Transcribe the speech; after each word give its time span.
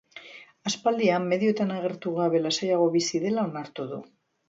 Aspaldian 0.69 1.27
medioetan 1.35 1.75
agertu 1.77 2.17
gabe, 2.17 2.43
lasaiago 2.49 2.91
bizi 2.99 3.25
dela 3.29 3.49
onartu 3.55 3.91
du. 3.97 4.05